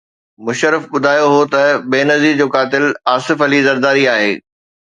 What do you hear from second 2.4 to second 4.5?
جو قاتل آصف علي زرداري آهي.